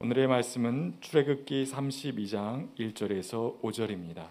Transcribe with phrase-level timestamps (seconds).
[0.00, 4.28] 오늘의 말씀은 출애굽기 32장 1절에서 5절입니다.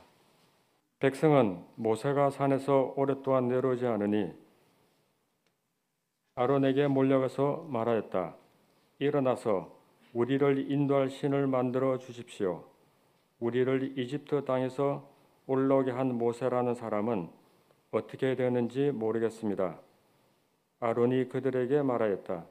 [1.00, 4.32] 백성은 모세가 산에서 오랫동안 내려오지 않으니
[6.36, 8.36] 아론에게 몰려가서 말하였다.
[9.00, 9.78] 일어나서
[10.14, 12.64] 우리를 인도할 신을 만들어 주십시오.
[13.42, 15.06] 우리를 이집트 땅에서
[15.48, 17.30] 올라오게 한 모세라는 사람은
[17.92, 19.82] 어떻게 되었는지 모르겠습니다.
[20.80, 22.46] 아론이 그들에게 말하였다.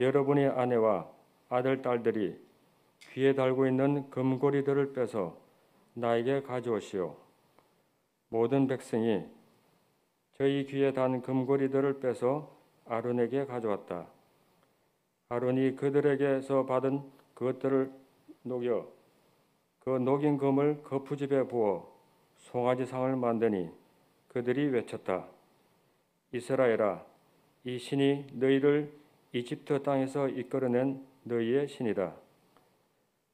[0.00, 1.15] 여러분의 아내와
[1.48, 2.38] 아들 딸들이
[3.12, 5.38] 귀에 달고 있는 금고리들을 빼서
[5.94, 7.16] 나에게 가져오시오.
[8.28, 9.24] 모든 백성이
[10.34, 14.06] 저희 귀에 단 금고리들을 빼서 아론에게 가져왔다.
[15.28, 17.02] 아론이 그들에게서 받은
[17.34, 17.92] 그것들을
[18.42, 18.86] 녹여
[19.80, 21.90] 그 녹인 금을 거푸집에 부어
[22.38, 23.70] 송아지 상을 만드니
[24.28, 25.26] 그들이 외쳤다.
[26.32, 27.04] 이스라엘아,
[27.64, 28.92] 이 신이 너희를
[29.32, 32.14] 이집트 땅에서 이끌어낸 너희의 신이다.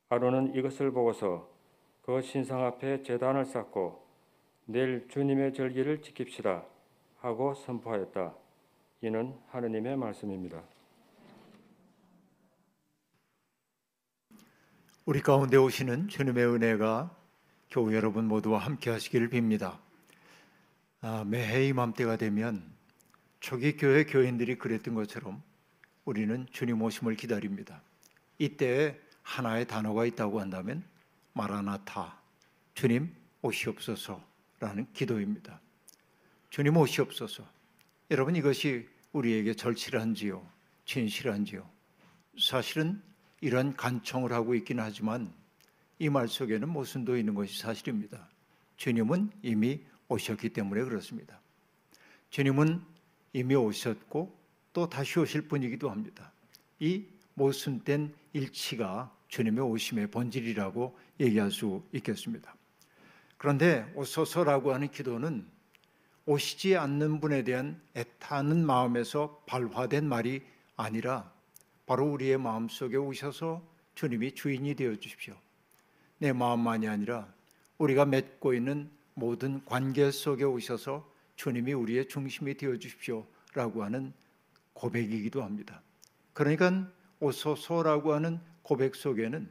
[0.08, 1.50] 아론은 이것을 보고서
[2.02, 4.02] 그 신상 앞에 제단을 쌓고
[4.64, 6.64] 내일 주님의 절기를 지킵시다
[7.18, 8.34] 하고 선포하였다.
[9.02, 10.62] 이는 하느님의 말씀입니다.
[15.04, 17.14] 우리 가운데 오시는 주님의 은혜가
[17.70, 19.78] 교우 여러분 모두와 함께 하시기를 빕니다.
[21.00, 22.72] 아, 매해 이맘때가 되면
[23.40, 25.42] 초기 교회 교인들이 그랬던 것처럼
[26.04, 27.80] 우리는 주님 오심을 기다립니다.
[28.42, 30.82] 이때 하나의 단어가 있다고 한다면
[31.32, 32.20] 마라나타,
[32.74, 35.60] 주님 오시옵소서라는 기도입니다.
[36.50, 37.46] 주님 오시옵소서.
[38.10, 40.44] 여러분 이것이 우리에게 절실한지요,
[40.86, 41.64] 진실한지요.
[42.36, 43.00] 사실은
[43.40, 45.32] 이런 간청을 하고 있긴 하지만
[46.00, 48.28] 이 말 속에는 모순도 있는 것이 사실입니다.
[48.76, 51.40] 주님은 이미 오셨기 때문에 그렇습니다.
[52.30, 52.82] 주님은
[53.34, 54.36] 이미 오셨고
[54.72, 56.32] 또 다시 오실 분이기도 합니다.
[56.80, 57.04] 이
[57.34, 62.54] 모순된 일치가 주님의 오심의 본질이라고 얘기할 수 있겠습니다.
[63.38, 65.46] 그런데 오소서라고 하는 기도는
[66.26, 70.42] 오시지 않는 분에 대한 애타는 마음에서 발화된 말이
[70.76, 71.32] 아니라
[71.86, 73.62] 바로 우리의 마음 속에 오셔서
[73.94, 75.34] 주님이 주인이 되어 주십시오.
[76.18, 77.32] 내 마음만이 아니라
[77.78, 84.12] 우리가 맺고 있는 모든 관계 속에 오셔서 주님이 우리의 중심이 되어 주십시오라고 하는
[84.74, 85.82] 고백이기도 합니다.
[86.32, 86.88] 그러니까
[87.22, 89.48] 오소서라고 하는 고백 속에는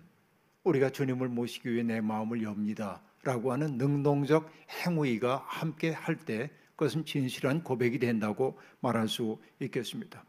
[0.66, 7.06] 우리가 주님을 모시기 위해 내 마음을 엽니다 라고 하는 능동적 행위가 함께 할 때 그것은
[7.06, 10.24] 진실한 고백이 된다고 말할 수 있겠습니다.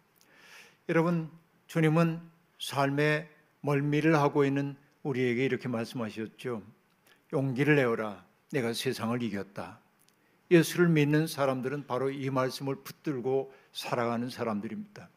[0.89, 1.31] 여러분
[1.67, 2.21] 주님은
[2.61, 3.29] 삶의
[3.61, 6.63] 멀미를 하고 있는 우리에게 이렇게 말씀하셨죠.
[7.33, 8.25] 용기를 내어라.
[8.53, 9.81] 내가 세상을 이겼다.
[10.51, 15.09] 예수를 믿는 사람들은 바로 이 말씀을 붙들고 살아가는 사람들입니다.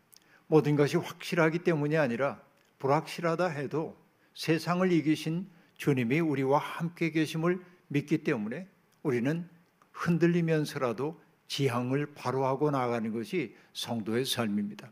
[0.48, 2.42] 모든 것이 확실하기 때문이 아니라
[2.80, 3.98] 불확실하다 해도
[4.34, 8.68] 세상을 이기신 주님이 우리와 함께 계심을 믿기 때문에
[9.04, 9.48] 우리는
[9.92, 14.92] 흔들리면서라도 지향을 바로하고 나가는 것이 성도의 삶입니다.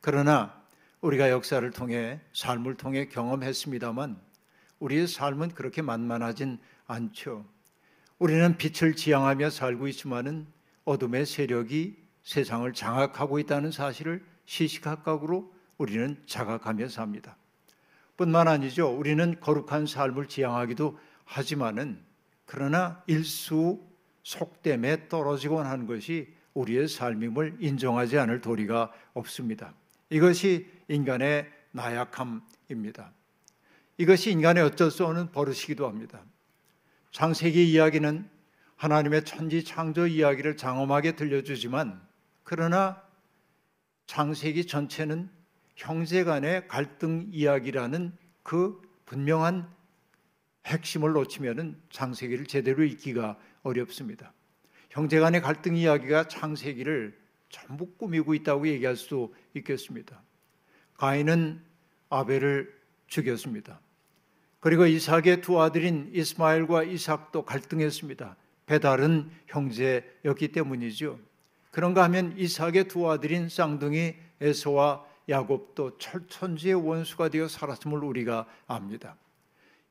[0.00, 0.62] 그러나
[1.00, 4.20] 우리가 역사를 통해 삶을 통해 경험했습니다만
[4.78, 7.44] 우리의 삶은 그렇게 만만하진 않죠.
[8.18, 10.46] 우리는 빛을 지향하며 살고 있지만은
[10.84, 17.36] 어둠의 세력이 세상을 장악하고 있다는 사실을 시시각각으로 우리는 자각하며 삽니다.
[18.16, 18.88] 뿐만 아니죠.
[18.88, 22.00] 우리는 거룩한 삶을 지향하기도 하지만은
[22.46, 23.80] 그러나 일수
[24.22, 29.74] 속됨에 떨어지곤 한 것이 우리의 삶임을 인정하지 않을 도리가 없습니다.
[30.08, 33.12] 이것이 인간의 나약함입니다.
[33.98, 36.22] 이것이 인간의 어쩔 수 없는 버릇이기도 합니다.
[37.10, 38.28] 창세기 이야기는
[38.76, 42.00] 하나님의 천지 창조 이야기를 장엄하게 들려주지만
[42.44, 43.02] 그러나
[44.06, 45.28] 창세기 전체는
[45.74, 48.12] 형제 간의 갈등 이야기라는
[48.42, 49.68] 그 분명한
[50.66, 54.32] 핵심을 놓치면은 창세기를 제대로 읽기가 어렵습니다.
[54.90, 57.18] 형제 간의 갈등 이야기가 창세기를
[57.48, 60.22] 전부 꾸미고 있다고 얘기할 수 있겠습니다.
[60.94, 61.62] 가인은
[62.08, 62.74] 아벨을
[63.06, 63.80] 죽였습니다.
[64.60, 68.36] 그리고 이삭의 두 아들인 이스마엘과 이삭도 갈등했습니다.
[68.66, 71.20] 배달은 형제였기 때문이죠.
[71.76, 79.14] 그런가 하면 이삭의 두 아들인 쌍둥이 에서와 야곱도 철천지의 원수가 되어 살았음을 우리가 압니다.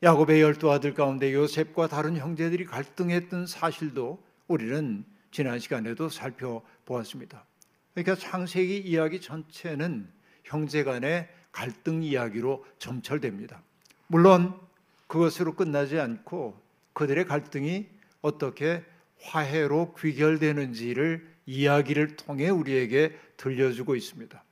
[0.01, 4.17] 야곱의 열두 아들 가운데 요셉과 다른 형제들이 갈등했던 사실도
[4.47, 7.45] 우리는 지난 시간에도 살펴보았습니다.
[7.93, 10.09] 그러니까 창세기 이야기 전체는
[10.43, 13.61] 형제 간의 갈등 이야기로 점철됩니다.
[14.07, 14.59] 물론
[15.05, 16.59] 그것으로 끝나지 않고
[16.93, 17.85] 그들의 갈등이
[18.23, 18.83] 어떻게
[19.21, 24.43] 화해로 귀결되는지를 이야기를 통해 우리에게 들려주고 있습니다.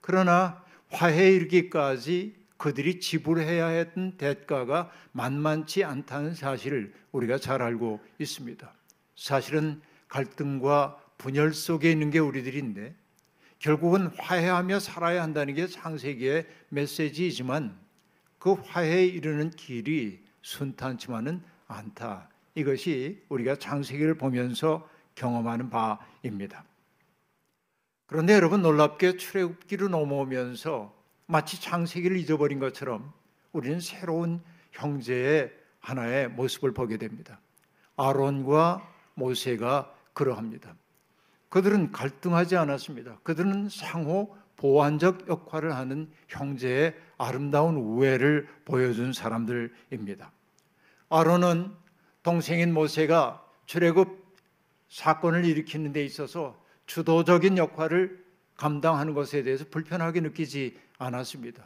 [0.00, 8.72] 그러나 화해 이르기까지 그들이 지불해야 했던 대가가 만만치 않다는 사실을 우리가 잘 알고 있습니다.
[9.16, 12.94] 사실은 갈등과 분열 속에 있는 게 우리들인데
[13.58, 17.78] 결국은 화해하며 살아야 한다는 게 창세기의 메시지이지만
[18.38, 22.28] 그 화해에 이르는 길이 순탄치만은 않다.
[22.54, 26.64] 이것이 우리가 창세기를 보면서 경험하는 바입니다.
[28.06, 30.94] 그런데 여러분 놀랍게 출애굽기로 넘어오면서
[31.26, 33.12] 마치 창세기를 잊어버린 것처럼
[33.52, 37.40] 우리는 새로운 형제의 하나의 모습을 보게 됩니다.
[37.96, 40.74] 아론과 모세가 그러합니다.
[41.48, 43.18] 그들은 갈등하지 않았습니다.
[43.22, 50.32] 그들은 상호 보완적 역할을 하는 형제의 아름다운 우애를 보여준 사람들입니다.
[51.10, 51.72] 아론은
[52.22, 54.23] 동생인 모세가 출애굽
[54.88, 58.24] 사건을 일으키는 데 있어서 주도적인 역할을
[58.56, 61.64] 감당하는 것에 대해서 불편하게 느끼지 않았습니다.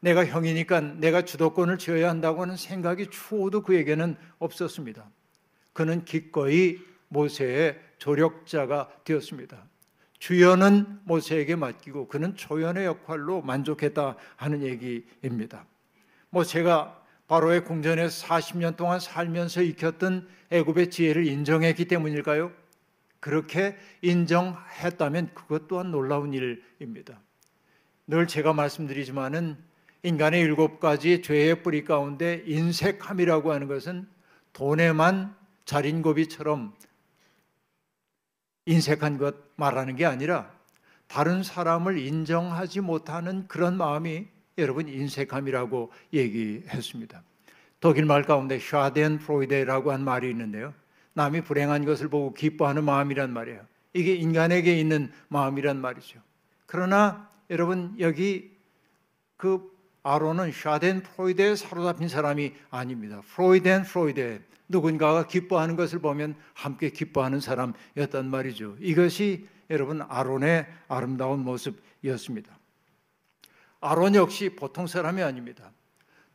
[0.00, 5.08] 내가 형이니까 내가 주도권을 쥐어야 한다고 하는 생각이 추호도 그에게는 없었습니다.
[5.72, 6.78] 그는 기꺼이
[7.08, 9.64] 모세의 조력자가 되었습니다.
[10.18, 15.66] 주연은 모세에게 맡기고 그는 조연의 역할로 만족했다 하는 얘기입니다.
[16.30, 22.52] 모세가 바로의 궁전에 40년 동안 살면서 익혔던 애굽의 지혜를 인정했기 때문일까요?
[23.18, 27.20] 그렇게 인정했다면 그것 또한 놀라운 일입니다.
[28.06, 29.56] 늘 제가 말씀드리지만은
[30.04, 34.08] 인간의 일곱 가지 죄의 뿌리 가운데 인색함이라고 하는 것은
[34.52, 35.34] 돈에만
[35.64, 36.74] 자린고비처럼
[38.66, 40.54] 인색한 것 말하는 게 아니라
[41.08, 44.28] 다른 사람을 인정하지 못하는 그런 마음이
[44.58, 47.22] 여러분 인색함이라고 얘기했습니다.
[47.80, 50.72] 독일 말 가운데 Schadenfreude라고 한 말이 있는데요.
[51.12, 53.60] 남이 불행한 것을 보고 기뻐하는 마음이란 말이에요.
[53.92, 56.20] 이게 인간에게 있는 마음이란 말이죠.
[56.66, 58.50] 그러나 여러분 여기
[59.36, 59.70] 그
[60.02, 63.22] 아론은 Schadenfreude에 사로잡힌 사람이 아닙니다.
[63.34, 68.76] Freudenfreude 누군가가 기뻐하는 것을 보면 함께 기뻐하는 사람이었단 말이죠.
[68.80, 72.55] 이것이 여러분 아론의 아름다운 모습이었습니다.
[73.86, 75.70] 아론 역시 보통 사람이 아닙니다.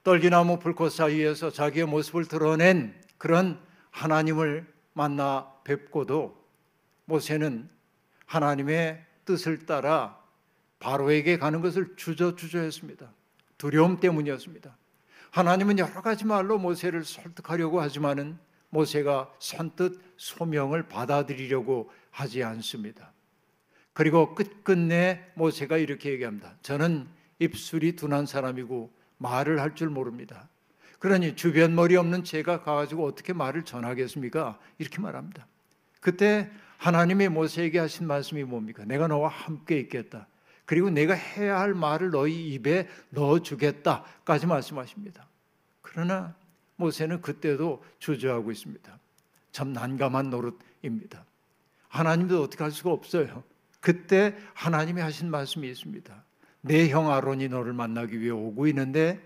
[0.04, 3.60] 떨기나무 불꽃 사이에서 자기의 모습을 드러낸 그런
[3.90, 6.42] 하나님을 만나 뵙고도
[7.04, 7.70] 모세는
[8.26, 10.18] 하나님의 뜻을 따라
[10.80, 13.12] 바로에게 가는 것을 주저주저했습니다.
[13.58, 14.78] 두려움 때문이었습니다.
[15.32, 18.40] 하나님은 여러 가지 말로 모세를 설득하려고 하지만은
[18.70, 23.12] 모세가 선뜻 소명을 받아들이려고 하지 않습니다.
[23.92, 26.56] 그리고 끝끝내 모세가 이렇게 얘기합니다.
[26.62, 30.48] 저는 입술이 둔한 사람이고 말을 할 줄 모릅니다.
[31.00, 34.60] 그러니 주변 머리 없는 제가 가가지고 어떻게 말을 전하겠습니까?
[34.78, 35.48] 이렇게 말합니다.
[36.00, 38.86] 그때 하나님의 모세에게 하신 말씀이 뭡니까?
[38.86, 40.28] 내가 너와 함께 있겠다.
[40.66, 45.28] 그리고 내가 해야 할 말을 너희 입에 넣어주겠다까지 말씀하십니다.
[45.82, 46.36] 그러나
[46.76, 49.00] 모세는 그때도 주저하고 있습니다.
[49.52, 51.26] 참 난감한 노릇입니다.
[51.90, 53.44] 하나님도 어떻게 할 수가 없어요.
[53.80, 56.24] 그때 하나님이 하신 말씀이 있습니다.
[56.62, 59.20] 내 형 아론이 너를 만나기 위해 오고 있는데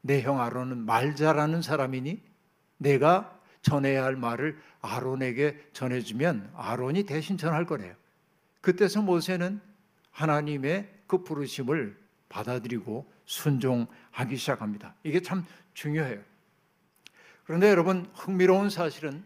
[0.00, 2.22] 내 형 아론은 말 잘하는 사람이니
[2.78, 7.94] 내가 전해야 할 말을 아론에게 전해주면 아론이 대신 전할 거래요.
[8.60, 9.60] 그때서 모세는
[10.10, 14.94] 하나님의 그 부르심을 받아들이고 순종하기 시작합니다.
[15.02, 15.44] 이게 참
[15.74, 16.20] 중요해요.
[17.44, 19.24] 그런데 여러분 흥미로운 사실은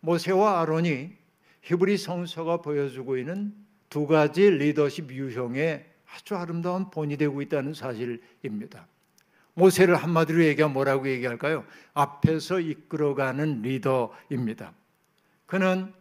[0.00, 1.12] 모세와 아론이
[1.62, 3.54] 히브리 성서가 보여주고 있는
[3.90, 8.86] 두 가지 리더십 유형의 아주 아름다운 본이 되고 있다는 사실입니다.
[9.54, 11.64] 모세를 한마디로 얘기하면 뭐라고 얘기할까요?
[11.94, 14.72] 앞에서 이끌어가는 리더입니다.
[15.46, 15.92] 그는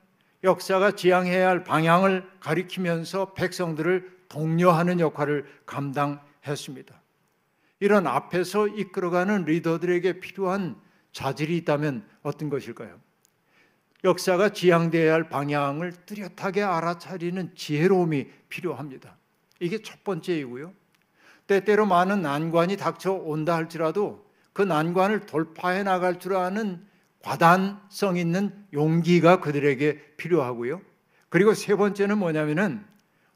[0.44, 7.02] 역사가 지향해야 할 방향을 가리키면서 백성들을 독려하는 역할을 감당했습니다.
[7.80, 10.76] 이런 앞에서 이끌어가는 리더들에게 필요한
[11.12, 13.00] 자질이 있다면 어떤 것일까요?
[14.04, 19.18] 역사가 지향되어야 할 방향을 뚜렷하게 알아차리는 지혜로움이 필요합니다.
[19.66, 20.72] 이게 첫 번째이고요.
[21.48, 26.86] 때때로 많은 난관이 닥쳐온다 할지라도 그 난관을 돌파해 나갈 줄 아는
[27.24, 30.82] 과단성 있는 용기가 그들에게 필요하고요.
[31.30, 32.86] 그리고 세 번째는 뭐냐면은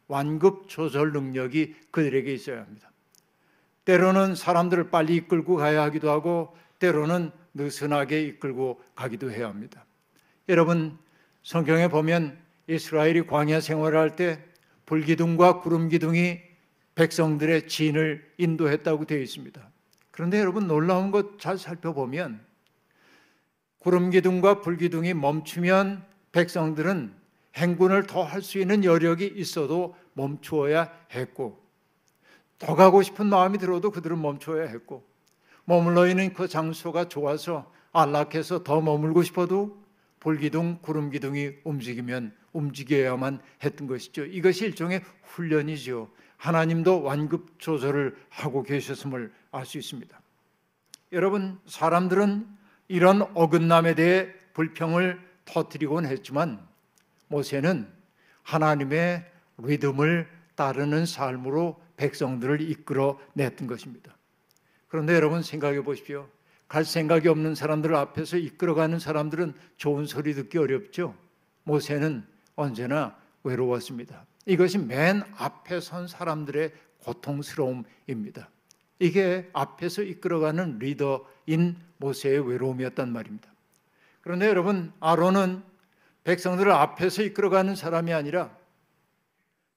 [0.07, 2.91] 완급 조절 능력이 그들에게 있어야 합니다.
[3.85, 9.83] 때로는 사람들을 빨리 이끌고 가야 하기도 하고 때로는 느슨하게 이끌고 가기도 해야 합니다.
[10.47, 10.97] 여러분
[11.41, 14.48] 성경에 보면 이스라엘이 광야 생활을 할 때
[14.89, 16.39] 불기둥과 구름기둥이
[16.95, 19.61] 백성들의 진을 인도했다고 되어 있습니다.
[20.09, 22.43] 그런데 여러분 놀라운 것 잘 살펴보면
[23.77, 27.13] 구름기둥과 불기둥이 멈추면 백성들은
[27.55, 31.63] 행군을 더 할 수 있는 여력이 있어도 멈추어야 했고
[32.57, 35.07] 더 가고 싶은 마음이 들어도 그들은 멈춰야 했고
[35.65, 39.79] 머물러 있는 그 장소가 좋아서 안락해서 더 머물고 싶어도
[40.19, 44.25] 볼기둥, 구름기둥이 움직이면 움직여야만 했던 것이죠.
[44.25, 46.09] 이것이 일종의 훈련이죠.
[46.37, 50.19] 하나님도 완급 조절을 하고 계셨음을 알 수 있습니다.
[51.11, 52.47] 여러분, 사람들은
[52.87, 56.65] 이런 어긋남에 대해 불평을 터뜨리곤 했지만
[57.27, 57.87] 모세는
[58.43, 59.25] 하나님의
[59.57, 64.15] 리듬을 따르는 삶으로 백성들을 이끌어 냈던 것입니다.
[64.87, 66.27] 그런데 여러분 생각해 보십시오.
[66.67, 71.15] 갈 생각이 없는 사람들 앞에서 이끌어가는 사람들은 좋은 소리 듣기 어렵죠.
[71.63, 72.25] 모세는
[72.59, 74.25] 언제나 외로웠습니다.
[74.45, 76.71] 이것이 맨 앞에 선 사람들의
[77.03, 78.49] 고통스러움입니다.
[78.99, 83.49] 이게 앞에서 이끌어가는 리더인 모세의 외로움이었단 말입니다.
[84.21, 85.63] 그런데 여러분, 아론은
[86.25, 88.55] 백성들을 앞에서 이끌어가는 사람이 아니라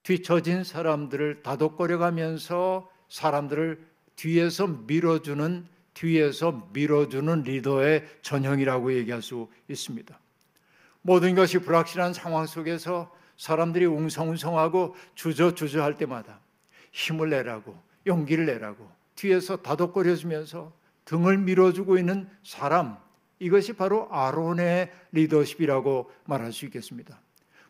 [0.03, 3.87] 뒤처진 사람들을 다독거려가면서 사람들을
[4.17, 10.22] 뒤에서 밀어주는 뒤에서 밀어주는 리더의 전형이라고 얘기할 수 있습니다.
[11.03, 16.41] 모든 것이 불확실한 상황 속에서 사람들이 웅성웅성하고 주저주저할 때마다
[16.93, 20.73] 힘을 내라고 용기를 내라고 뒤에서 다독거려주면서
[21.05, 22.97] 등을 밀어주고 있는 사람
[23.39, 27.21] 이것이 바로 아론의 리더십이라고 말할 수 있겠습니다.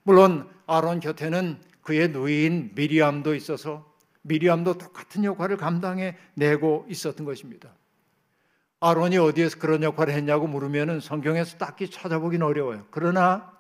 [0.03, 3.91] 물론 아론 곁에는 그의 누이인 미리암도 있어서
[4.23, 7.75] 미리암도 똑같은 역할을 감당해 내고 있었던 것입니다.
[8.83, 12.85] 아론이 어디에서 그런 역할을 했냐고 물으면 성경에서 딱히 찾아보긴 어려워요.
[12.91, 13.53] 그러나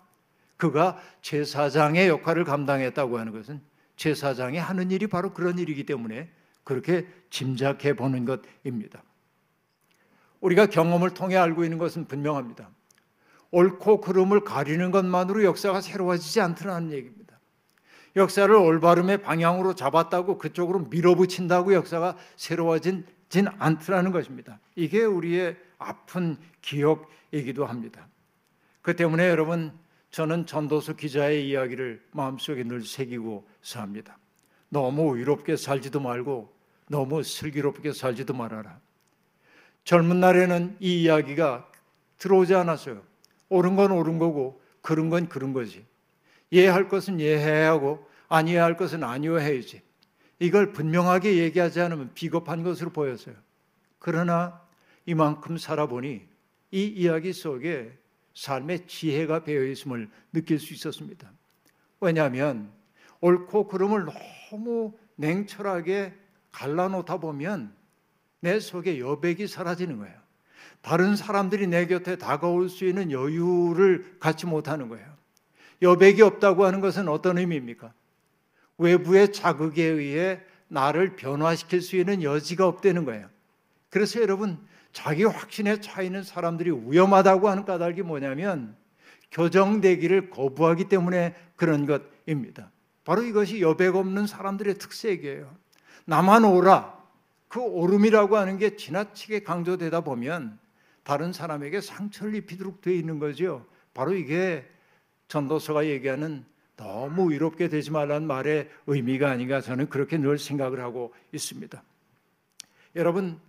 [0.56, 3.60] 그가 제사장의 역할을 감당했다고 하는 것은
[3.94, 6.28] 제사장이 하는 일이 바로 그런 일이기 때문에
[6.64, 9.04] 그렇게 짐작해 보는 것입니다.
[10.40, 12.68] 우리가 경험을 통해 알고 있는 것은 분명합니다.
[13.52, 17.38] 옳고 그름을 가리는 것만으로 역사가 새로워지지 않더라는 얘기입니다.
[18.16, 23.06] 역사를 올바름의 방향으로 잡았다고 그쪽으로 밀어붙인다고 역사가 새로워진
[23.58, 24.58] 않더라는 것입니다.
[24.74, 28.06] 이게 우리의 아픈 기억이기도 합니다.
[28.82, 29.72] 그 때문에 여러분
[30.10, 34.18] 저는 전도서 기자의 이야기를 마음속에 늘 새기고 삽니다.
[34.68, 36.52] 너무 위롭게 살지도 말고
[36.88, 38.78] 너무 슬기롭게 살지도 말아라.
[39.84, 41.68] 젊은 날에는 이 이야기가
[42.18, 43.02] 들어오지 않았어요.
[43.48, 45.84] 옳은 건 옳은 거고 그런 건 그런 거지.
[46.50, 49.82] 이해할 것은 이해해야 하고 아니해야 할 것은 아니해야지.
[50.42, 53.36] 이걸 분명하게 얘기하지 않으면 비겁한 것으로 보였어요.
[54.00, 54.60] 그러나
[55.06, 56.26] 이만큼 살아보니
[56.72, 57.96] 이 이야기 속에
[58.34, 61.30] 삶의 지혜가 배어 있음을 느낄 수 있었습니다.
[62.00, 62.72] 왜냐하면
[63.20, 64.06] 옳고 그름을
[64.50, 66.12] 너무 냉철하게
[66.50, 67.72] 갈라놓다 보면
[68.40, 70.20] 내 속에 여백이 사라지는 거예요.
[70.80, 75.06] 다른 사람들이 내 곁에 다가올 수 있는 여유를 갖지 못하는 거예요.
[75.82, 77.92] 여백이 없다고 하는 것은 어떤 의미입니까?
[78.82, 83.28] 외부의 자극에 의해 나를 변화시킬 수 있는 여지가 없다는 거예요.
[83.90, 84.58] 그래서 여러분,
[84.92, 88.76] 자기 확신에 차 있는 사람들이 위험하다고 하는 까닭이 뭐냐면
[89.30, 92.70] 교정되기를 거부하기 때문에 그런 것입니다.
[93.04, 95.54] 바로 이것이 여백 없는 사람들의 특색이에요.
[96.04, 97.00] 나만 오라.
[97.48, 100.58] 그 오름이라고 하는 게 지나치게 강조되다 보면
[101.02, 103.66] 다른 사람에게 상처를 입히도록 되어 있는 거죠.
[103.92, 104.66] 바로 이게
[105.28, 106.44] 전도서가 얘기하는
[106.76, 111.82] 너무 위롭게 되지 말라는 말의 의미가 아닌가 저는 그렇게 늘 생각을 하고 있습니다.
[112.96, 113.40] 여러분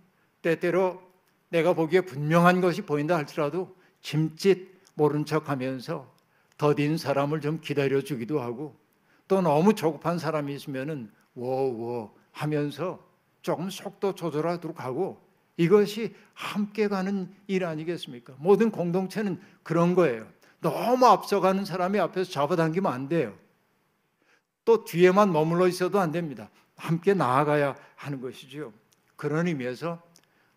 [0.42, 1.02] 때때로
[1.48, 6.12] 내가 보기에 분명한 것이 보인다 할지라도 짐짓 모른 척하면서
[6.58, 8.76] 더딘 사람을 좀 기다려 주기도 하고
[9.26, 13.04] 또 너무 조급한 사람이 있으면은 워워 하면서
[13.42, 15.20] 조금 속도 조절하도록 하고
[15.56, 18.34] 이것이 함께 가는 일 아니겠습니까?
[18.38, 20.26] 모든 공동체는 그런 거예요.
[20.64, 23.34] 너무 앞서가는 사람이 앞에서 잡아당기면 안 돼요.
[24.64, 26.48] 또 뒤에만 머물러 있어도 안 됩니다.
[26.76, 28.72] 함께 나아가야 하는 것이죠.
[29.14, 30.02] 그런 의미에서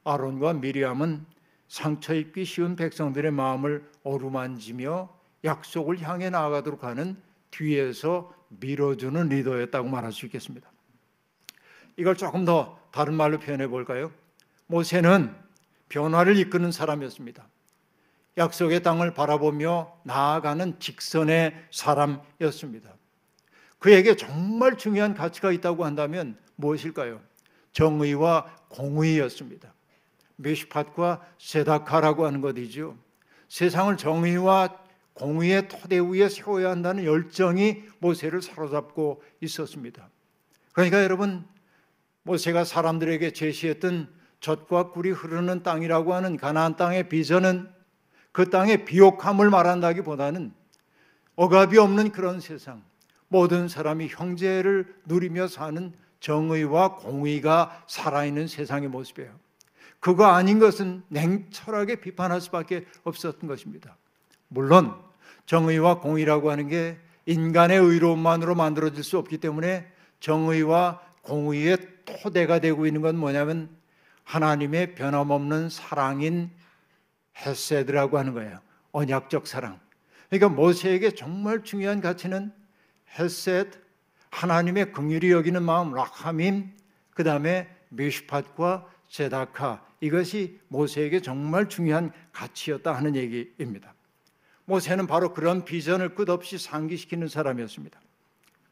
[0.05, 1.25] 아론과 미리암은
[1.67, 7.21] 상처 입기 쉬운 백성들의 마음을 어루만지며 약속을 향해 나아가도록 하는
[7.51, 10.71] 뒤에서 밀어주는 리더였다고 말할 수 있겠습니다.
[11.97, 14.13] 이걸 조금 더 다른 말로 표현해 볼까요?
[14.67, 15.35] 모세는
[15.89, 17.45] 변화를 이끄는 사람이었습니다.
[18.37, 22.93] 약속의 땅을 바라보며 나아가는 직선의 사람이었습니다.
[23.79, 27.21] 그에게 정말 중요한 가치가 있다고 한다면 무엇일까요?
[27.73, 29.73] 정의와 공의였습니다.
[30.37, 32.97] 메시팟과 세다카라고 하는 것이죠.
[33.49, 34.77] 세상을 정의와
[35.13, 40.09] 공의의 토대 위에 세워야 한다는 열정이 모세를 사로잡고 있었습니다.
[40.73, 41.43] 그러니까 여러분
[42.21, 47.76] 모세가 사람들에게 제시했던 젖과 꿀이 흐르는 땅이라고 하는 가나안 땅의 비전은
[48.37, 50.53] 그 땅의 비옥함을 말한다기보다는
[51.37, 52.83] 억압이 없는 그런 세상,
[53.29, 59.31] 모든 사람이 형제를 누리며 사는 정의와 공의가 살아있는 세상의 모습이에요.
[59.99, 63.97] 그거 아닌 것은 냉철하게 비판할 수밖에 없었던 것입니다.
[64.49, 64.93] 물론
[65.47, 73.01] 정의와 공의라고 하는 게 인간의 의로움만으로 만들어질 수 없기 때문에 정의와 공의의 토대가 되고 있는
[73.01, 73.67] 건 뭐냐면
[74.25, 76.51] 하나님의 변함없는 사랑인
[77.45, 78.59] 헤세드라고 하는 거예요.
[78.91, 79.79] 언약적 사랑.
[80.29, 82.51] 그러니까 모세에게 정말 중요한 가치는
[83.17, 83.79] 헤세드,
[84.31, 86.73] 하나님의 긍휼히 여기는 마음 라하밈,
[87.11, 93.93] 그 다음에 미슈팟과 제다카 이것이 모세에게 정말 중요한 가치였다 하는 얘기입니다.
[94.65, 97.99] 모세는 바로 그런 비전을 끝없이 상기시키는 사람이었습니다.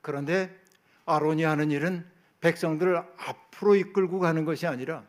[0.02, 0.54] 그런데
[1.06, 2.06] 아론이 하는 일은
[2.42, 5.04] 백성들을 앞으로 이끌고 가는 것이 아니라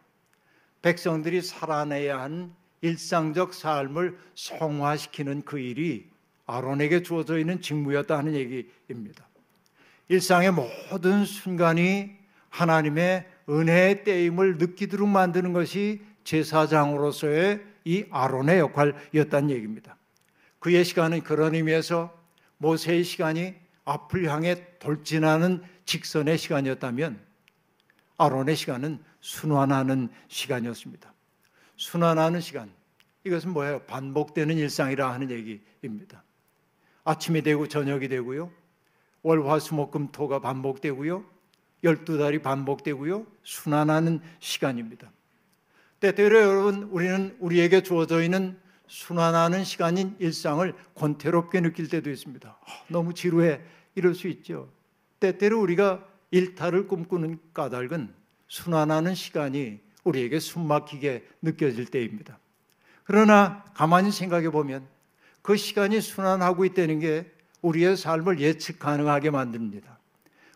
[0.83, 6.09] 백성들이 살아내야 하는 일상적 삶을 성화시키는 그 일이
[6.47, 9.27] 아론에게 주어져 있는 직무였다 하는 얘기입니다.
[10.09, 12.17] 일상의 모든 순간이
[12.51, 19.97] 하나님의 은혜의 때임을 느끼도록 만드는 것이 제사장으로서의 이 아론의 역할이었다는 얘기입니다.
[20.59, 22.13] 그의 시간은 그런 의미에서
[22.59, 23.55] 모세의 시간이
[23.85, 27.21] 앞을 향해 돌진하는 직선의 시간이었다면
[28.19, 31.16] 아론의 시간은 순환하는 시간이었습니다.
[31.77, 32.71] 순환하는 시간.
[33.25, 33.81] 이것은 뭐예요?
[33.83, 36.23] 반복되는 일상이라 하는 얘기입니다.
[37.05, 38.51] 아침이 되고 저녁이 되고요.
[39.23, 41.25] 월 화 수 목 금 토가 반복되고요.
[41.83, 43.27] 열두 달이 반복되고요.
[43.43, 45.11] 순환하는 시간입니다.
[46.01, 52.49] 때때로 여러분 우리는 우리에게 주어져 있는 순환하는 시간인 일상을 권태롭게 느낄 때도 있습니다.
[52.49, 53.61] 아, 너무 지루해
[53.97, 54.71] 이럴 수 있죠.
[55.19, 58.15] 때때로 우리가 일탈을 꿈꾸는 까닭은
[58.49, 62.39] 순환하는 시간이 우리에게 숨막히게 느껴질 때입니다.
[63.05, 64.87] 그러나 가만히 생각해 보면
[65.43, 67.31] 그 시간이 순환하고 있다는 게
[67.63, 69.99] 우리의 삶을 예측 가능하게 만듭니다.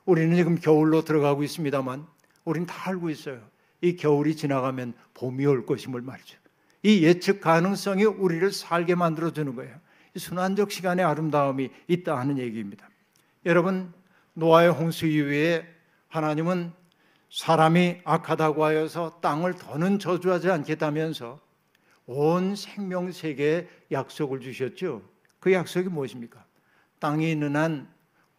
[0.05, 2.07] 우리는 지금 겨울로 들어가고 있습니다만
[2.45, 3.41] 우리는 다 알고 있어요.
[3.81, 6.39] 이 겨울이 지나가면 봄이 올 것임을 말이죠.
[6.83, 9.77] 이 예측 가능성이 우리를 살게 만들어 주는 거예요.
[10.17, 12.89] 순환적 시간의 아름다움이 있다 하는 얘기입니다.
[13.47, 13.93] 여러분
[14.35, 15.67] 노아의 홍수 이후에
[16.09, 16.73] 하나님은
[17.31, 21.41] 사람이 악하다고 하여서 땅을 더는 저주하지 않겠다면서
[22.07, 25.03] 온 생명 세계에 약속을 주셨죠.
[25.39, 26.45] 그 약속이 무엇입니까?
[26.99, 27.89] 땅이 있는 한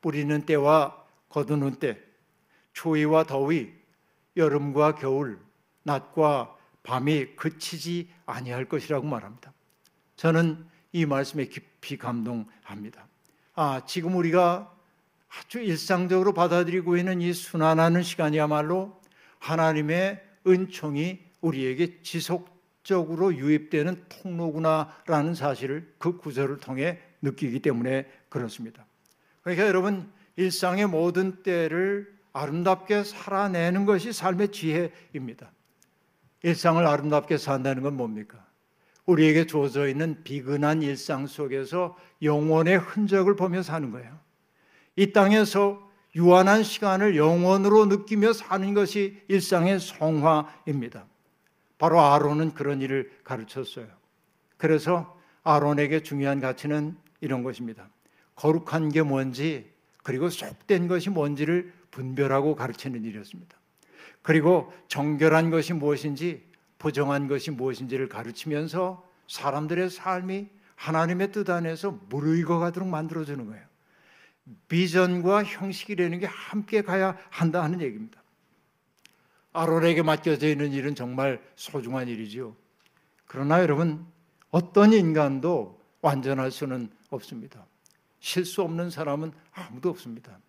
[0.01, 1.97] 뿌리는 때와 거두는 때,
[2.73, 3.71] 추위와 더위,
[4.35, 5.39] 여름과 겨울,
[5.83, 9.53] 낮과 밤이 그치지 아니할 것이라고 말합니다.
[10.17, 13.07] 저는 이 말씀에 깊이 감동합니다.
[13.53, 14.70] 아, 지금 우리가
[15.37, 18.99] 아주 일상적으로 받아들이고 있는 이 순환하는 시간이야말로
[19.39, 28.85] 하나님의 은총이 우리에게 지속적으로 유입되는 통로구나라는 사실을 그 구절을 통해 느끼기 때문에 그렇습니다.
[29.41, 35.51] 그러니까 여러분 일상의 모든 때를 아름답게 살아내는 것이 삶의 지혜입니다.
[36.43, 38.45] 일상을 아름답게 산다는 건 뭡니까?
[39.05, 44.19] 우리에게 주어져 있는 비근한 일상 속에서 영원의 흔적을 보며 사는 거예요.
[44.95, 51.05] 이 땅에서 유한한 시간을 영원으로 느끼며 사는 것이 일상의 성화입니다.
[51.77, 53.87] 바로 아론은 그런 일을 가르쳤어요.
[54.57, 57.89] 그래서 아론에게 중요한 가치는 이런 것입니다.
[58.35, 59.71] 거룩한 게 뭔지
[60.03, 63.57] 그리고 속된 것이 뭔지를 분별하고 가르치는 일이었습니다.
[64.21, 66.43] 그리고 정결한 것이 무엇인지
[66.77, 73.70] 부정한 것이 무엇인지를 가르치면서 사람들의 삶이 하나님의 뜻 안에서 무르익어 가도록 만들어주는 거예요.
[74.67, 78.21] 비전과 형식이라는 게 함께 가야 한다 하는 얘기입니다.
[79.53, 82.55] 아론에게 맡겨져 있는 일은 정말 소중한 일이죠.
[83.25, 84.05] 그러나 여러분,
[84.49, 87.65] 어떤 인간도 완전할 수는 없습니다.
[88.19, 90.39] 실수 없는 사람은 아무도 없습니다.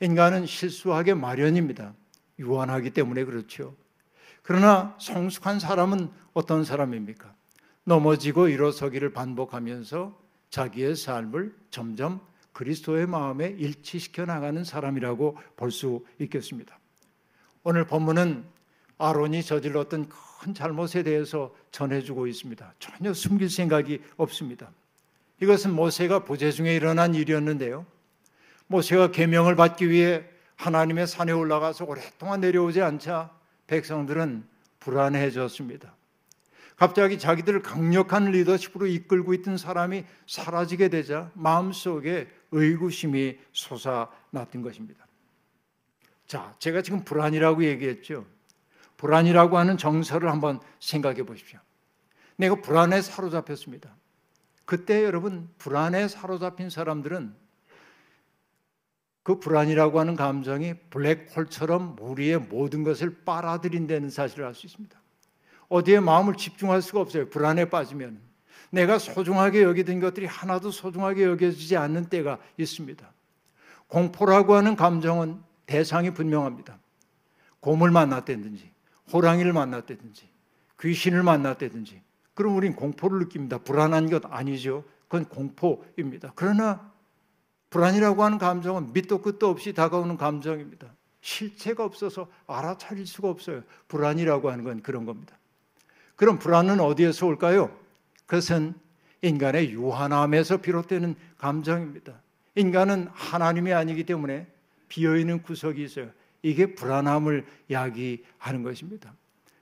[0.00, 1.94] 인간은 실수하게 마련입니다.
[2.38, 3.74] 유한하기 때문에 그렇죠.
[4.42, 7.34] 그러나 성숙한 사람은 어떤 사람입니까?
[7.84, 10.18] 넘어지고 일어서기를 반복하면서
[10.50, 12.20] 자기의 삶을 점점
[12.52, 16.78] 그리스도의 마음에 일치시켜 나가는 사람이라고 볼 수 있겠습니다.
[17.62, 18.44] 오늘 본문은
[18.98, 20.08] 아론이 저질렀던
[20.40, 22.74] 큰 잘못에 대해서 전해주고 있습니다.
[22.78, 24.70] 전혀 숨길 생각이 없습니다.
[25.42, 27.86] 이것은 모세가 부재 중에 일어난 일이었는데요.
[28.66, 30.24] 모세가 계명을 받기 위해
[30.56, 33.30] 하나님의 산에 올라가서 오랫동안 내려오지 않자
[33.66, 34.44] 백성들은
[34.80, 35.94] 불안해졌습니다.
[36.76, 45.06] 갑자기 자기들을 강력한 리더십으로 이끌고 있던 사람이 사라지게 되자 마음속에 의구심이 솟아났던 것입니다.
[46.26, 48.26] 자, 제가 지금 불안이라고 얘기했죠.
[48.96, 51.58] 불안이라고 하는 정서를 한번 생각해 보십시오.
[52.36, 53.94] 내가 불안에 사로잡혔습니다.
[54.64, 57.34] 그때 여러분 불안에 사로잡힌 사람들은
[59.22, 65.00] 그 불안이라고 하는 감정이 블랙홀처럼 우리의 모든 것을 빨아들인다는 사실을 알 수 있습니다.
[65.68, 67.28] 어디에 마음을 집중할 수가 없어요.
[67.28, 68.20] 불안에 빠지면
[68.70, 73.12] 내가 소중하게 여기던 것들이 하나도 소중하게 여겨지지 않는 때가 있습니다.
[73.88, 76.78] 공포라고 하는 감정은 대상이 분명합니다.
[77.60, 78.70] 곰을 만났다든지
[79.12, 80.28] 호랑이를 만났다든지
[80.80, 82.00] 귀신을 만났다든지
[82.34, 83.58] 그럼 우린 공포를 느낍니다.
[83.58, 84.84] 불안한 것 아니죠.
[85.08, 86.32] 그건 공포입니다.
[86.36, 86.90] 그러나
[87.70, 90.88] 불안이라고 하는 감정은 밑도 끝도 없이 다가오는 감정입니다.
[91.20, 93.62] 실체가 없어서 알아차릴 수가 없어요.
[93.88, 95.38] 불안이라고 하는 건 그런 겁니다.
[96.16, 97.76] 그럼 불안은 어디에서 올까요?
[98.30, 98.74] 그것은
[99.22, 102.22] 인간의 유한함에서 비롯되는 감정입니다.
[102.54, 104.46] 인간은 하나님이 아니기 때문에
[104.88, 106.10] 비어있는 구석이 있어요.
[106.40, 109.12] 이게 불안함을 야기하는 것입니다.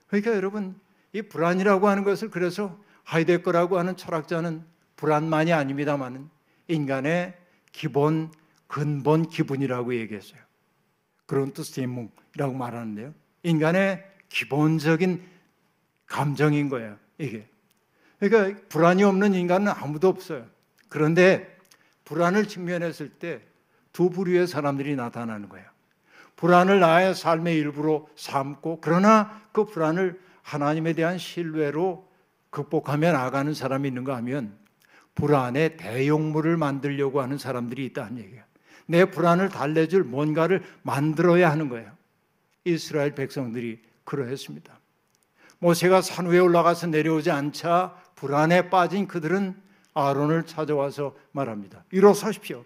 [0.06, 0.78] 그러니까 여러분,
[1.14, 4.62] 이 불안이라고 하는 것을 그래서 하이데거라고 하는 철학자는
[4.96, 6.28] 불안만이 아닙니다만은
[6.68, 7.38] 인간의
[7.72, 8.30] 기본
[8.66, 10.42] 근본 기분이라고 얘기했어요.
[11.24, 13.14] 그론트스티문이라고 말하는데요.
[13.44, 15.22] 인간의 기본적인
[16.04, 16.98] 감정인 거예요.
[17.16, 17.48] 이게.
[18.18, 20.46] 그러니까 불안이 없는 인간은 아무도 없어요.
[20.88, 21.56] 그런데
[22.04, 23.48] 불안을 직면했을 때
[23.98, 25.66] 두 부류의 사람들이 나타나는 거예요.
[26.36, 32.08] 불안을 나의 삶의 일부로 삼고 그러나 그 불안을 하나님에 대한 신뢰로
[32.50, 34.56] 극복하며 나가는 사람이 있는가 하면
[35.16, 38.44] 불안의 대용물을 만들려고 하는 사람들이 있다는 얘기예요.
[38.86, 41.90] 내 불안을 달래줄 뭔가를 만들어야 하는 거예요.
[42.64, 44.78] 이스라엘 백성들이 그러했습니다.
[45.58, 49.54] 모세가 산 위에 올라가서 내려오지 않자 불안에 빠진 그들은
[49.94, 51.84] 아론을 찾아와서 말합니다.
[51.92, 52.64] 일어서십시오.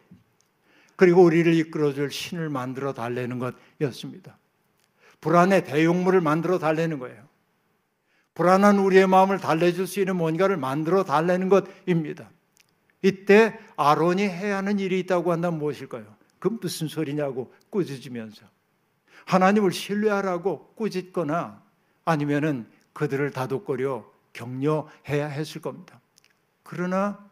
[0.96, 4.38] 그리고 우리를 이끌어줄 신을 만들어 달래는 것이었습니다.
[5.20, 7.22] 불안의 대용물을 만들어 달래는 거예요.
[8.34, 12.30] 불안한 우리의 마음을 달래줄 수 있는 뭔가를 만들어 달래는 것입니다.
[13.02, 16.06] 이때 아론이 해야 하는 일이 있다고 한다면 무엇일까요?
[16.38, 18.46] 그 무슨 소리냐고 꾸짖으면서
[19.26, 21.62] 하나님을 신뢰하라고 꾸짖거나
[22.06, 26.00] 아니면은 그들을 다독거려 격려해야 했을 겁니다.
[26.62, 27.28] 그러나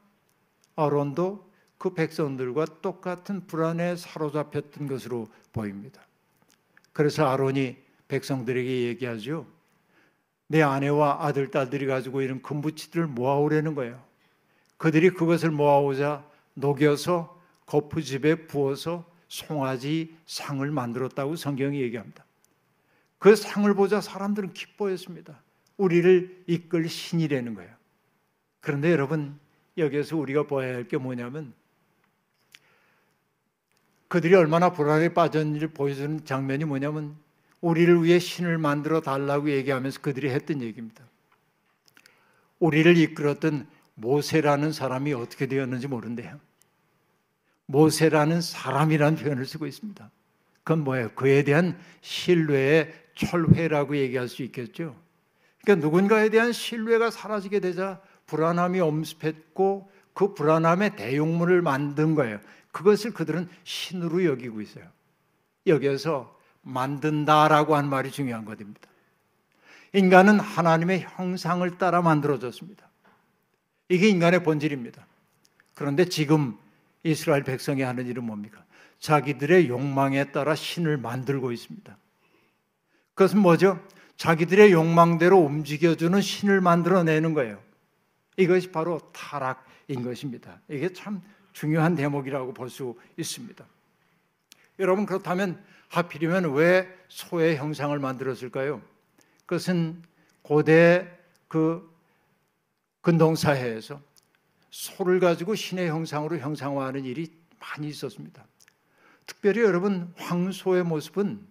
[0.77, 6.03] 아론도 그 백성들과 똑같은 불안에 사로잡혔던 것으로 보입니다.
[6.93, 7.77] 그래서 아론이
[8.09, 9.47] 백성들에게 얘기하죠.
[10.47, 14.03] 내 아내와 아들, 딸들이 가지고 있는 금부치들을 모아오라는 거예요.
[14.77, 22.25] 그들이 그것을 모아오자 녹여서 거푸집에 부어서 송아지 상을 만들었다고 성경이 얘기합니다.
[23.19, 25.41] 그 상을 보자 사람들은 기뻐했습니다.
[25.81, 27.71] 우리를 이끌 신이라는 거예요.
[28.61, 29.39] 그런데 여러분,
[29.79, 31.55] 여기에서 우리가 봐야 할 게 뭐냐면
[34.09, 37.17] 그들이 얼마나 불안에 빠졌는지를 보여주는 장면이 뭐냐면
[37.63, 41.05] 우리를 위해 신을 만들어 달라고 얘기하면서 그들이 했던 얘기입니다.
[42.59, 46.39] 우리를 이끌었던 모세라는 사람이 어떻게 되었는지 모른대요.
[47.67, 50.11] 모세라는 사람이라는 표현을 쓰고 있습니다.
[50.65, 51.11] 그건 뭐예요?
[51.15, 54.97] 그에 대한 신뢰의 철회라고 얘기할 수 있겠죠.
[55.63, 62.41] 그러니까 누군가에 대한 신뢰가 사라지게 되자 불안함이 엄습했고 그 불안함의 대용물을 만든 거예요.
[62.73, 64.85] 그것을 그들은 신으로 여기고 있어요.
[65.67, 68.81] 여기서 만든다라고 한 말이 중요한 것입니다.
[69.93, 72.89] 인간은 하나님의 형상을 따라 만들어졌습니다.
[73.89, 75.05] 이게 인간의 본질입니다.
[75.75, 76.57] 그런데 지금
[77.03, 78.63] 이스라엘 백성이 하는 일은 뭡니까?
[79.01, 81.97] 자기들의 욕망에 따라 신을 만들고 있습니다.
[83.15, 83.83] 그것은 뭐죠?
[84.21, 87.59] 자기들의 욕망대로 움직여주는 신을 만들어내는 거예요.
[88.37, 90.61] 이것이 바로 타락인 것입니다.
[90.69, 91.23] 이게 참
[91.55, 93.65] 중요한 대목이라고 볼 수 있습니다.
[94.79, 98.83] 여러분 그렇다면 하필이면 왜 소의 형상을 만들었을까요?
[99.47, 100.03] 그것은
[100.43, 101.09] 고대
[101.49, 101.91] 그
[103.01, 104.03] 근동 사회에서
[104.69, 108.45] 소를 가지고 신의 형상으로 형상화하는 일이 많이 있었습니다.
[109.25, 111.50] 특별히 여러분 황소의 모습은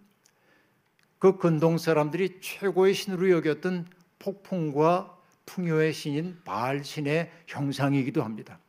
[1.19, 3.87] 그 근동 사람들이 최고의 신으로 여겼던
[4.19, 8.59] 폭풍과 풍요의 신인 바알 신의 형상이기도 합니다.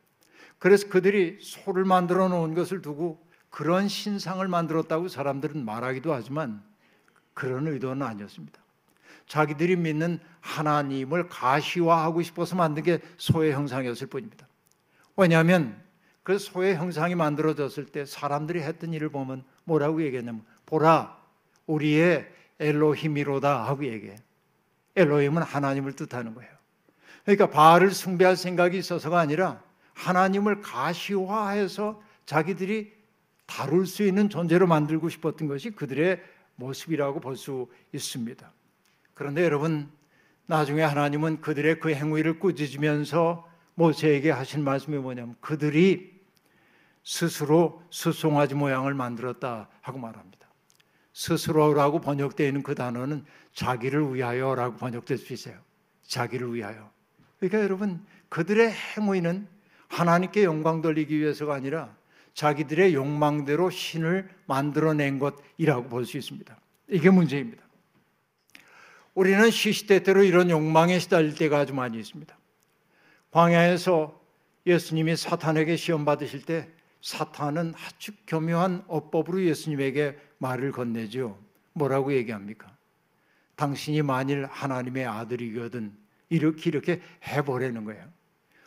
[0.59, 6.61] 그래서 그들이 소를 만들어 놓은 것을 두고 그런 신상을 만들었다고 사람들은 말하기도 하지만
[7.33, 8.59] 그런 의도는 아니었습니다.
[9.27, 14.47] 자기들이 믿는 하나님을 가시화하고 싶어서 만든 게 소의 형상이었을 뿐입니다.
[15.15, 15.81] 왜냐하면
[16.23, 21.17] 그 소의 형상이 만들어졌을 때 사람들이 했던 일을 보면 뭐라고 얘기했냐면 보라
[21.65, 22.29] 우리의
[22.61, 24.15] 엘로힘이로다 하고 얘기해.
[24.95, 26.51] 엘로힘은 하나님을 뜻하는 거예요.
[27.23, 29.61] 그러니까 바알을 숭배할 생각이 있어서가 아니라
[29.93, 32.93] 하나님을 가시화해서 자기들이
[33.45, 36.21] 다룰 수 있는 존재로 만들고 싶었던 것이 그들의
[36.55, 38.51] 모습이라고 볼 수 있습니다.
[39.13, 39.91] 그런데 여러분
[40.45, 46.21] 나중에 하나님은 그들의 그 행위를 꾸짖으면서 모세에게 하신 말씀이 뭐냐면 그들이
[47.03, 50.40] 스스로 수송아지 모양을 만들었다 하고 말합니다.
[51.13, 55.55] 스스로라고 번역되어 있는 그 단어는 자기를 위하여라고 번역될 수 있어요.
[56.03, 56.91] 자기를 위하여.
[57.39, 59.47] 그러니까 여러분 그들의 행위는
[59.87, 61.95] 하나님께 영광 돌리기 위해서가 아니라
[62.33, 66.57] 자기들의 욕망대로 신을 만들어낸 것이라고 볼 수 있습니다.
[66.89, 67.63] 이게 문제입니다.
[69.13, 72.37] 우리는 시시때때로 이런 욕망에 시달릴 때가 아주 많이 있습니다.
[73.31, 74.19] 광야에서
[74.65, 76.69] 예수님이 사탄에게 시험 받으실 때
[77.01, 81.37] 사탄은 아주 교묘한 어법으로 예수님에게 말을 건네죠.
[81.73, 82.75] 뭐라고 얘기합니까?
[83.55, 85.95] 당신이 만일 하나님의 아들이거든
[86.29, 88.07] 이렇게 이렇게 해보라는 거예요.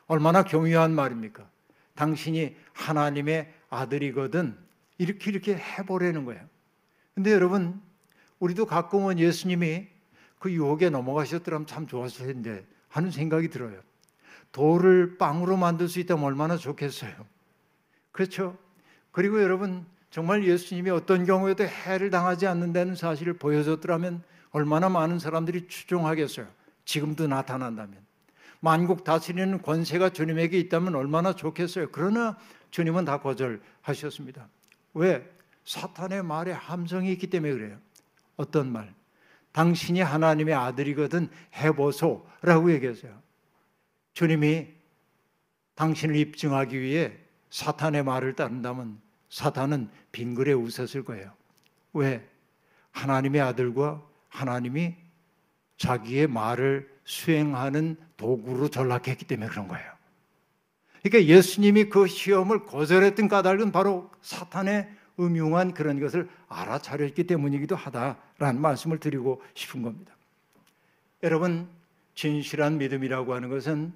[0.06, 1.48] 얼마나 교묘한 말입니까?
[1.94, 4.56] 당신이 하나님의 아들이거든
[4.98, 6.42] 이렇게 이렇게 해보라는 거예요.
[7.14, 7.80] 근데 여러분
[8.38, 9.88] 우리도 가끔은 예수님이
[10.38, 13.80] 그 유혹에 넘어가셨더라면 참 좋았을 텐데 하는 생각이 들어요.
[14.52, 17.12] 돌을 빵으로 만들 수 있다면 얼마나 좋겠어요.
[18.14, 18.56] 그렇죠?
[19.10, 24.22] 그리고 여러분 정말 예수님이 어떤 경우에도 해를 당하지 않는다는 사실을 보여줬더라면
[24.52, 26.46] 얼마나 많은 사람들이 추종하겠어요.
[26.84, 27.98] 지금도 나타난다면.
[28.60, 31.88] 만국 다스리는 권세가 주님에게 있다면 얼마나 좋겠어요.
[31.90, 32.38] 그러나
[32.70, 34.48] 주님은 다 거절하셨습니다.
[34.94, 35.28] 왜?
[35.64, 37.78] 사탄의 말에 함성이 있기 때문에 그래요.
[38.36, 38.94] 어떤 말?
[39.50, 43.20] 당신이 하나님의 아들이거든 해보소라고 얘기했어요.
[44.12, 44.68] 주님이
[45.74, 47.23] 당신을 입증하기 위해
[47.54, 51.30] 사탄의 말을 따른다면 사탄은 빙글에 웃었을 거예요.
[51.92, 52.28] 왜?
[52.90, 54.96] 하나님의 아들과 하나님이
[55.76, 59.88] 자기의 말을 수행하는 도구로 전락했기 때문에 그런 거예요.
[61.04, 64.90] 그러니까 예수님이 그 시험을 거절했던 까닭은 바로 사탄의
[65.20, 70.12] 음흉한 그런 것을 알아차렸기 때문이기도 하다라는 말씀을 드리고 싶은 겁니다.
[71.22, 71.68] 여러분,
[72.16, 73.92] 진실한 믿음이라고 하는 것은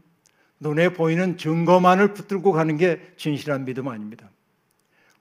[0.60, 4.30] 눈에 보이는 증거만을 붙들고 가는 게 진실한 믿음 아닙니다.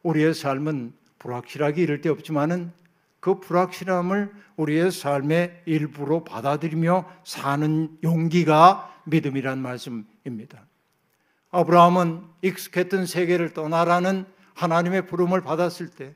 [0.04, 2.72] 우리의 삶은 불확실하기 이를 데 없지만은
[3.20, 10.66] 그 불확실함을 우리의 삶의 일부로 받아들이며 사는 용기가 믿음이란 말씀입니다.
[11.52, 16.14] 아브라함은 익숙했던 세계를 떠나라는 하나님의 부름을 받았을 때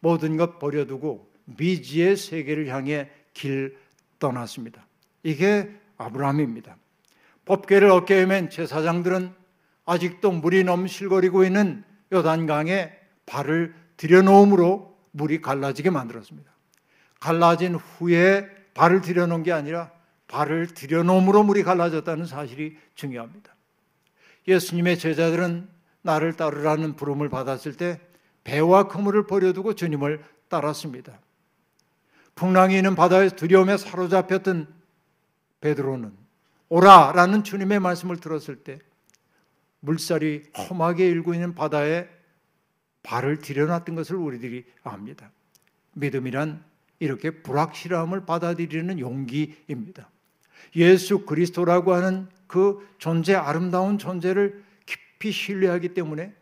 [0.00, 3.78] 모든 것 버려두고 미지의 세계를 향해 길
[4.18, 4.86] 떠났습니다.
[5.22, 6.76] 이게 아브라함입니다.
[7.44, 9.34] 법궤를 어깨에 맨 제사장들은
[9.84, 12.92] 아직도 물이 넘실거리고 있는 요단강에
[13.26, 16.50] 발을 들여놓음으로 물이 갈라지게 만들었습니다.
[17.20, 19.90] 갈라진 후에 발을 들여놓은 게 아니라
[20.28, 23.54] 발을 들여놓음으로 물이 갈라졌다는 사실이 중요합니다.
[24.48, 25.68] 예수님의 제자들은
[26.02, 28.00] 나를 따르라는 부름을 받았을 때
[28.44, 31.20] 배와 그물을 버려두고 주님을 따랐습니다.
[32.34, 34.66] 풍랑이 있는 바다에서 두려움에 사로잡혔던
[35.60, 36.21] 베드로는
[36.72, 38.78] 오라라는 주님의 말씀을 들었을 때
[39.80, 42.08] 물살이 험하게 일고 있는 바다에
[43.02, 45.30] 발을 들여놨던 것을 우리들이 압니다.
[45.92, 46.64] 믿음이란
[46.98, 50.08] 이렇게 불확실함을 받아들이는 용기입니다.
[50.74, 56.32] 예수 그리스도라고 하는 그 존재, 아름다운 존재를 깊이 신뢰하기 때문에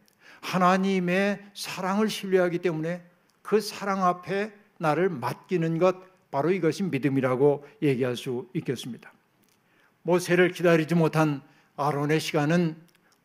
[0.43, 3.03] 하나님의 사랑을 신뢰하기 때문에
[3.43, 5.97] 그 사랑 앞에 나를 맡기는 것,
[6.31, 9.13] 바로 이것이 믿음이라고 얘기할 수 있겠습니다.
[10.03, 11.43] 모세를 기다리지 못한
[11.77, 12.77] 아론의 시간은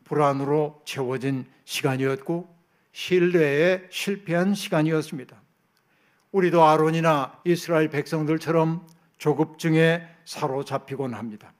[0.04, 2.54] 불안으로 채워진 시간이었고
[2.92, 5.36] 신뢰에 실패한 시간이었습니다.
[6.32, 8.86] 우리도 아론이나 이스라엘 백성들처럼
[9.18, 11.52] 조급증에 사로잡히곤 합니다.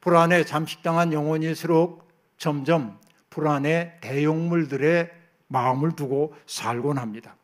[0.00, 2.08] 불안에 잠식당한 영혼일수록
[2.38, 5.10] 점점 불안의 대용물들의
[5.48, 7.36] 마음을 두고 살곤 합니다.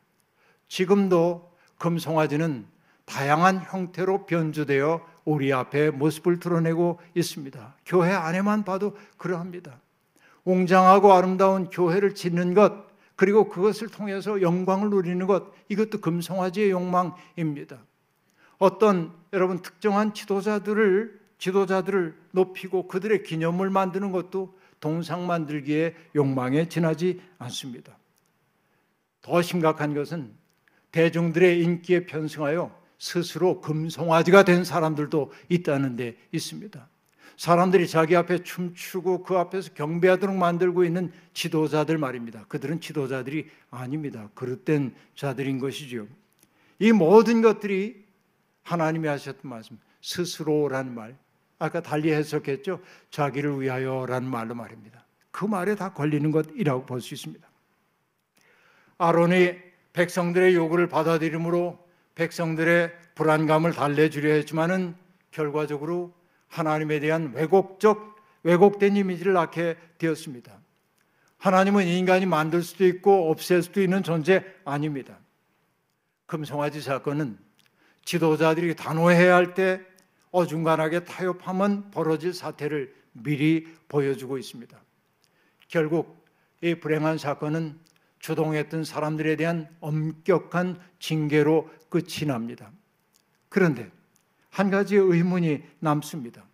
[0.69, 2.67] 지금도 금송아지는
[3.05, 7.77] 다양한 형태로 변주되어 우리 앞에 모습을 드러내고 있습니다.
[7.85, 9.81] 교회 안에만 봐도 그러합니다.
[10.45, 12.87] 웅장하고 아름다운 교회를 짓는 것,
[13.17, 17.79] 그리고 그것을 통해서 영광을 누리는 것, 이것도 금송아지의 욕망입니다.
[18.59, 27.99] 어떤 여러분 특정한 지도자들을 지도자들을 높이고 그들의 기념을 만드는 것도 동상 만들기의 욕망에 지나지 않습니다.
[29.23, 30.33] 더 심각한 것은
[30.93, 36.89] 대중들의 인기에 편승하여 스스로 금송아지가 된 사람들도 있다는 데 있습니다.
[37.37, 42.47] 사람들이 자기 앞에 춤추고 그 앞에서 경배하도록 만들고 있는 지도자들 말입니다.
[42.49, 44.31] 그들은 지도자들이 아닙니다.
[44.35, 46.07] 그릇된 자들인 것이죠.
[46.79, 48.05] 이 모든 것들이
[48.63, 51.17] 하나님이 하셨던 말씀, 스스로라는 말,
[51.59, 52.81] 아까 달리 해석했죠.
[53.11, 55.05] 자기를 위하여라는 말로 말입니다.
[55.31, 57.47] 그 말에 다 걸리는 것이라고 볼 수 있습니다.
[58.99, 59.55] 아론이
[59.93, 61.86] 백성들의 요구를 받아들이므로
[62.17, 64.97] 백성들의 불안감을 달래주려 했지만은
[65.31, 66.13] 결과적으로
[66.49, 70.59] 하나님에 대한 왜곡적 왜곡된 이미지를 낳게 되었습니다.
[71.39, 75.19] 하나님은 인간이 만들 수도 있고 없앨 수도 있는 존재 아닙니다.
[76.27, 77.39] 금송아지 사건은
[78.05, 79.81] 지도자들이 단호해야 할 때
[80.31, 84.79] 어중간하게 타협하면 벌어질 사태를 미리 보여주고 있습니다.
[85.69, 86.27] 결국
[86.63, 87.79] 이 불행한 사건은
[88.27, 92.73] 주동했던 사람들에 대한 엄격한 징계로 끝이 납니다.
[93.49, 93.89] 그런데
[94.51, 96.45] 한 가지 의문이 남습니다.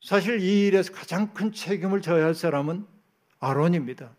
[0.00, 2.86] 사실 이 일에서 가장 큰 책임을 져야 할 사람은
[3.38, 4.12] 아론입니다.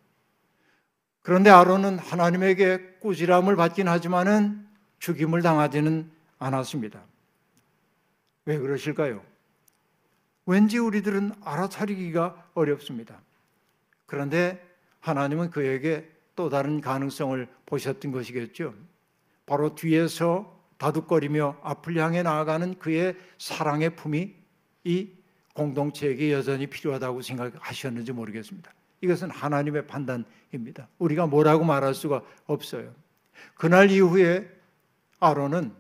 [1.23, 4.63] 그런데 아론은 하나님에게 꾸지람을 받긴 하지만은
[4.99, 7.01] 죽임을 당하지는 않았습니다.
[8.45, 9.23] 왜 그러실까요?
[10.45, 13.19] 왠지 우리들은 알아차리기가 어렵습니다.
[14.05, 14.63] 그런데
[15.05, 18.73] 하나님은 그에게 또 다른 가능성을 보셨던 것이겠죠.
[19.45, 24.33] 바로 뒤에서 다독거리며 앞을 향해 나아가는 그의 사랑의 품이
[24.83, 25.09] 이
[25.53, 28.73] 공동체에게 여전히 필요하다고 생각하셨는지 모르겠습니다.
[29.01, 30.87] 이것은 하나님의 판단입니다.
[30.97, 32.91] 우리가 뭐라고 말할 수가 없어요.
[33.53, 34.49] 그날 이후에
[35.19, 35.71] 아론은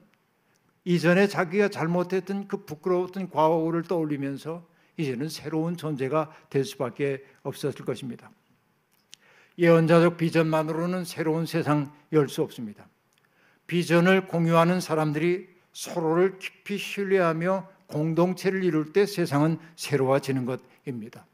[0.83, 4.63] 이전에 자기가 잘못했던 그 부끄러웠던 과거를 떠올리면서
[4.97, 8.29] 이제는 새로운 존재가 될 수밖에 없었을 것입니다.
[9.57, 12.87] 예언자적 비전만으로는 새로운 세상 열 수 없습니다.
[13.67, 21.25] 비전을 공유하는 사람들이 서로를 깊이 신뢰하며 공동체를 이룰 때 세상은 새로워지는 것입니다.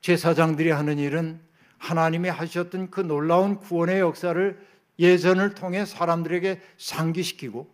[0.00, 1.40] 제사장들이 하는 일은
[1.78, 4.58] 하나님이 하셨던 그 놀라운 구원의 역사를
[4.98, 7.70] 예전을 통해 사람들에게 상기시키고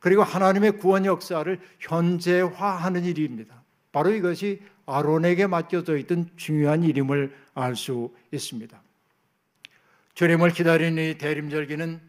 [0.00, 3.62] 그리고 하나님의 구원 역사를 현재화하는 일입니다.
[3.92, 8.85] 바로 이것이 아론에게 맡겨져 있던 중요한 일임을 알 수 있습니다.
[10.16, 12.00] 주님을 기다리는 이 대림절기는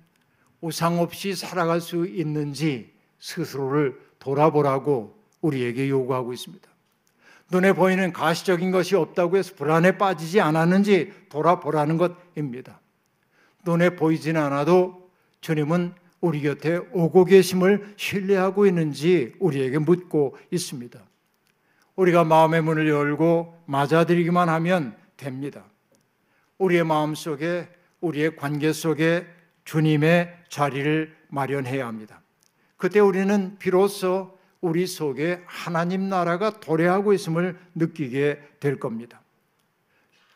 [0.61, 6.67] 우상 없이 살아갈 수 있는지 스스로를 돌아보라고 우리에게 요구하고 있습니다.
[7.51, 12.79] 눈에 보이는 가시적인 것이 없다고 해서 불안에 빠지지 않았는지 돌아보라는 것입니다.
[13.65, 20.97] 눈에 보이지는 않아도 주님은 우리 곁에 오고 계심을 신뢰하고 있는지 우리에게 묻고 있습니다.
[21.97, 25.65] 우리가 마음의 문을 열고 맞아들이기만 하면 됩니다.
[26.57, 27.67] 우리의 마음 속에,
[28.01, 29.27] 우리의 관계 속에
[29.65, 32.21] 주님의 자리를 마련해야 합니다.
[32.77, 39.21] 그때 우리는 비로소 우리 속에 하나님 나라가 도래하고 있음을 느끼게 될 겁니다.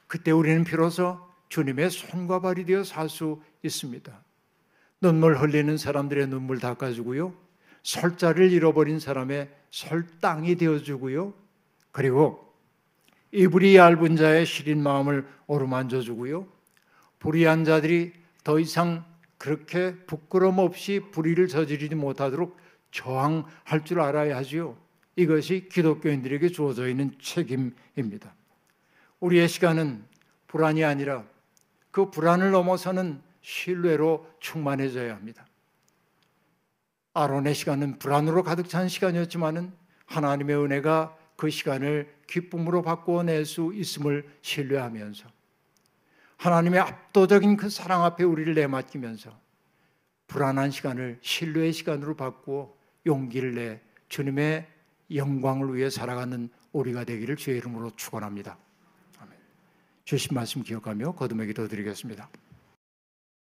[0.07, 1.19] 그때 우리는 비로소
[1.49, 4.11] 주님의 손과 발이 되어 살 수 있습니다.
[5.01, 7.33] 눈물 흘리는 사람들의 눈물 닦아주고요.
[7.83, 11.33] 설자를 잃어버린 사람의 설땅이 되어주고요.
[11.91, 12.53] 그리고
[13.31, 16.47] 이불이 얇은 자의 시린 마음을 어루만져 주고요.
[17.21, 19.05] 불의한 자들이 더 이상
[19.37, 22.57] 그렇게 부끄럼 없이 불의를 저지르지 못하도록
[22.91, 24.75] 저항할 줄 알아야 하지요.
[25.15, 28.33] 이것이 기독교인들에게 주어져 있는 책임입니다.
[29.19, 30.03] 우리의 시간은
[30.47, 31.23] 불안이 아니라
[31.91, 35.45] 그 불안을 넘어서는 신뢰로 충만해져야 합니다.
[37.13, 39.71] 아론의 시간은 불안으로 가득 찬 시간이었지만은
[40.07, 45.40] 하나님의 은혜가 그 시간을 기쁨으로 바꾸어 낼 수 있음을 신뢰하면서
[46.41, 49.39] 하나님의 압도적인 그 사랑 앞에 우리를 내맡기면서
[50.25, 52.73] 불안한 시간을 신뢰의 시간으로 바꾸어
[53.05, 54.67] 용기를 내 주님의
[55.13, 58.57] 영광을 위해 살아가는 우리가 되기를 주의 이름으로 축원합니다.
[60.03, 62.27] 주신 말씀 기억하며 거듭의 기도 드리겠습니다.